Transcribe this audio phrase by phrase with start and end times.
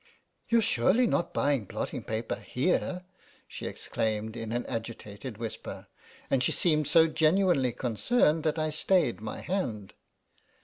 [0.49, 3.01] "YouVe surely not buying blotting paper here}''
[3.47, 5.85] she exclaimed in an agitated whisper,
[6.27, 9.93] and she seemed so genuinely concerned that I stayed my hand.